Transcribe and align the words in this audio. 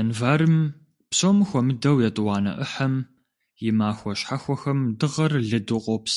Январым, 0.00 0.56
псом 1.10 1.38
хуэмыдэу 1.48 1.98
етӀуанэ 2.08 2.52
Ӏыхьэм, 2.58 2.94
и 3.68 3.70
махуэ 3.78 4.12
щхьэхуэхэм 4.18 4.78
дыгъэр 4.98 5.32
лыду 5.48 5.80
къопс. 5.84 6.16